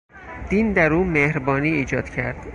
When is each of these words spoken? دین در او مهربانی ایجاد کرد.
دین 0.49 0.73
در 0.73 0.93
او 0.93 1.03
مهربانی 1.03 1.69
ایجاد 1.69 2.09
کرد. 2.09 2.47